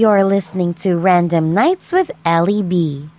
You're 0.00 0.24
listening 0.24 0.72
to 0.80 0.96
Random 0.96 1.52
Nights 1.52 1.92
with 1.92 2.10
Ellie 2.24 2.62
B. 2.62 3.10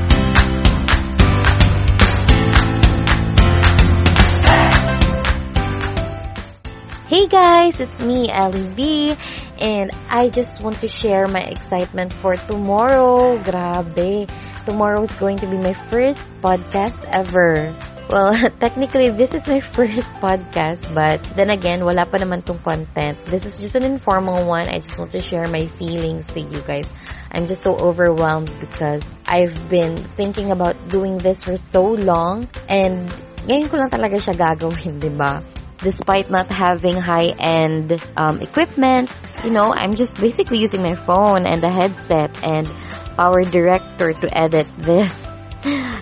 Hey 7.06 7.28
guys, 7.28 7.80
it's 7.80 8.00
me, 8.00 8.32
Ellie 8.32 8.68
B, 8.74 9.16
and 9.60 9.92
I 10.10 10.30
just 10.30 10.60
want 10.64 10.78
to 10.78 10.88
share 10.88 11.28
my 11.28 11.42
excitement 11.42 12.14
for 12.14 12.36
tomorrow. 12.36 13.38
Grabe. 13.38 14.28
Tomorrow 14.66 15.04
is 15.04 15.16
going 15.18 15.38
to 15.38 15.46
be 15.46 15.58
my 15.58 15.74
first 15.74 16.18
podcast 16.42 16.98
ever. 17.06 17.78
Well, 18.12 18.36
technically, 18.60 19.10
this 19.10 19.34
is 19.34 19.48
my 19.48 19.60
first 19.76 20.04
podcast, 20.20 20.84
but 20.94 21.24
then 21.40 21.50
again, 21.50 21.88
wala 21.88 22.04
pa 22.04 22.20
naman 22.20 22.44
tong 22.44 22.60
content. 22.60 23.16
This 23.32 23.48
is 23.48 23.56
just 23.56 23.80
an 23.80 23.88
informal 23.88 24.44
one. 24.44 24.68
I 24.68 24.84
just 24.84 25.00
want 25.00 25.16
to 25.16 25.24
share 25.24 25.48
my 25.48 25.72
feelings 25.80 26.28
to 26.36 26.44
you 26.44 26.60
guys. 26.68 26.92
I'm 27.32 27.48
just 27.48 27.64
so 27.64 27.80
overwhelmed 27.80 28.52
because 28.60 29.08
I've 29.24 29.56
been 29.72 29.96
thinking 30.20 30.52
about 30.52 30.76
doing 30.92 31.24
this 31.24 31.48
for 31.48 31.56
so 31.56 31.96
long, 31.96 32.52
and 32.68 33.08
ngayon 33.48 33.72
ko 33.72 33.80
lang 33.80 33.88
talaga 33.88 34.20
siya 34.20 34.36
gagawin, 34.36 35.00
di 35.00 35.08
ba? 35.16 35.40
despite 35.82 36.30
not 36.30 36.46
having 36.46 36.94
high-end 36.94 37.98
um, 38.16 38.38
equipment, 38.38 39.10
you 39.44 39.50
know, 39.50 39.74
I'm 39.74 39.96
just 39.96 40.14
basically 40.14 40.60
using 40.60 40.84
my 40.86 40.94
phone 40.94 41.50
and 41.50 41.58
a 41.64 41.74
headset 41.74 42.30
and 42.46 42.70
Power 43.18 43.42
Director 43.42 44.14
to 44.14 44.28
edit 44.30 44.68
this. 44.78 45.26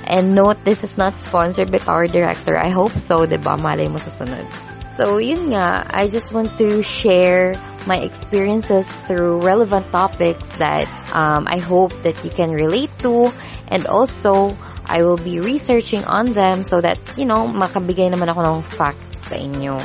And 0.09 0.33
note, 0.33 0.65
this 0.65 0.83
is 0.83 0.97
not 0.97 1.17
sponsored 1.17 1.71
by 1.71 1.77
Power 1.77 2.07
Director. 2.09 2.57
I 2.57 2.73
hope 2.73 2.97
so, 2.97 3.29
diba? 3.29 3.53
Malay 3.61 3.85
mo 3.85 4.01
sa 4.01 4.09
sunod. 4.09 4.49
So, 4.97 5.21
yun 5.21 5.53
nga, 5.53 5.85
I 5.85 6.09
just 6.09 6.33
want 6.33 6.57
to 6.57 6.81
share 6.81 7.53
my 7.85 8.01
experiences 8.01 8.89
through 9.05 9.45
relevant 9.45 9.85
topics 9.93 10.49
that 10.57 10.89
um, 11.13 11.45
I 11.47 11.61
hope 11.61 11.93
that 12.03 12.25
you 12.25 12.33
can 12.33 12.51
relate 12.51 12.91
to 13.05 13.31
and 13.69 13.85
also 13.87 14.57
I 14.83 15.05
will 15.05 15.21
be 15.21 15.39
researching 15.39 16.03
on 16.03 16.33
them 16.33 16.65
so 16.65 16.81
that, 16.81 16.97
you 17.15 17.29
know, 17.29 17.45
makabigay 17.45 18.09
naman 18.09 18.33
ako 18.33 18.41
ng 18.41 18.63
facts 18.65 19.29
sa 19.29 19.37
inyo. 19.37 19.77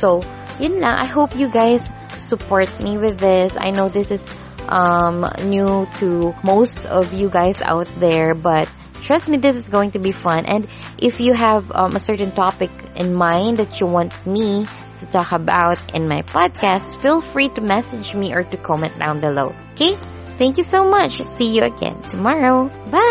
So, 0.00 0.24
yun 0.56 0.80
lang. 0.80 0.96
I 0.96 1.06
hope 1.06 1.36
you 1.36 1.52
guys 1.52 1.84
support 2.24 2.72
me 2.80 2.96
with 2.96 3.20
this. 3.20 3.54
I 3.60 3.70
know 3.70 3.92
this 3.92 4.10
is 4.10 4.24
um, 4.66 5.28
new 5.44 5.86
to 6.00 6.34
most 6.42 6.88
of 6.88 7.12
you 7.12 7.28
guys 7.28 7.60
out 7.60 7.88
there, 8.00 8.34
but 8.34 8.66
trust 9.08 9.26
me, 9.26 9.38
this 9.38 9.56
is 9.56 9.68
going 9.70 9.90
to 9.92 9.98
be 9.98 10.12
fun. 10.12 10.44
And 10.44 10.68
if 10.98 11.18
you 11.18 11.32
have 11.32 11.72
um, 11.72 11.96
a 11.96 11.98
certain 11.98 12.30
topic 12.30 12.70
in 12.94 13.14
mind 13.14 13.56
that 13.56 13.80
you 13.80 13.86
want 13.86 14.12
me 14.26 14.66
to 15.00 15.06
talk 15.06 15.32
about 15.32 15.80
in 15.94 16.06
my 16.06 16.20
podcast, 16.22 17.00
feel 17.00 17.22
free 17.22 17.48
to 17.56 17.60
message 17.62 18.14
me 18.14 18.34
or 18.34 18.44
to 18.44 18.56
comment 18.58 18.98
down 18.98 19.20
below. 19.20 19.54
Okay? 19.72 19.96
Thank 20.36 20.58
you 20.58 20.62
so 20.62 20.84
much. 20.84 21.22
See 21.22 21.56
you 21.56 21.62
again 21.64 22.02
tomorrow. 22.02 22.68
Bye! 22.92 23.07